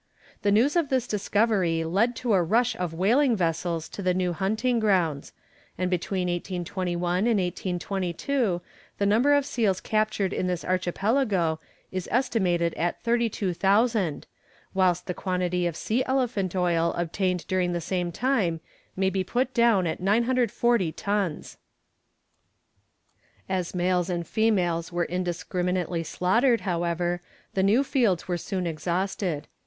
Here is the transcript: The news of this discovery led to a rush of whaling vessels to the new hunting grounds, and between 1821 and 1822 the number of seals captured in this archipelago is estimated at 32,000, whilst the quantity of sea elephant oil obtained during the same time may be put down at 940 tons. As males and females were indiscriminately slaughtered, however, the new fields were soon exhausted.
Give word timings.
The 0.41 0.51
news 0.51 0.75
of 0.75 0.89
this 0.89 1.05
discovery 1.05 1.83
led 1.83 2.15
to 2.15 2.33
a 2.33 2.41
rush 2.41 2.75
of 2.77 2.91
whaling 2.91 3.35
vessels 3.35 3.87
to 3.89 4.01
the 4.01 4.15
new 4.15 4.33
hunting 4.33 4.79
grounds, 4.79 5.31
and 5.77 5.91
between 5.91 6.27
1821 6.27 7.27
and 7.27 7.39
1822 7.39 8.61
the 8.97 9.05
number 9.05 9.35
of 9.35 9.45
seals 9.45 9.79
captured 9.79 10.33
in 10.33 10.47
this 10.47 10.65
archipelago 10.65 11.59
is 11.91 12.07
estimated 12.09 12.73
at 12.73 12.99
32,000, 13.03 14.25
whilst 14.73 15.05
the 15.05 15.13
quantity 15.13 15.67
of 15.67 15.75
sea 15.75 16.03
elephant 16.07 16.55
oil 16.55 16.93
obtained 16.97 17.45
during 17.47 17.71
the 17.73 17.79
same 17.79 18.11
time 18.11 18.59
may 18.95 19.11
be 19.11 19.23
put 19.23 19.53
down 19.53 19.85
at 19.85 19.99
940 20.01 20.91
tons. 20.93 21.57
As 23.47 23.75
males 23.75 24.09
and 24.09 24.25
females 24.25 24.91
were 24.91 25.05
indiscriminately 25.05 26.03
slaughtered, 26.03 26.61
however, 26.61 27.21
the 27.53 27.61
new 27.61 27.83
fields 27.83 28.27
were 28.27 28.39
soon 28.39 28.65
exhausted. 28.65 29.47